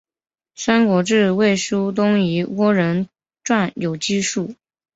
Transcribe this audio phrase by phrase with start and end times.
[0.55, 3.07] 三国志魏书东夷倭人
[3.43, 4.55] 传有记述。